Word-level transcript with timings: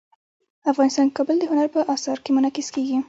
افغانستان 0.71 1.05
کې 1.07 1.15
کابل 1.17 1.35
د 1.39 1.43
هنر 1.51 1.67
په 1.73 1.79
اثار 1.93 2.17
کې 2.23 2.29
منعکس 2.35 2.67
کېږي. 2.75 2.97